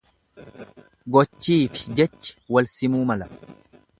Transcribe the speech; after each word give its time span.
Gochiifi 1.13 1.93
jechi 1.97 2.35
wal 2.53 2.65
simuu 2.75 3.05
mala. 3.09 3.25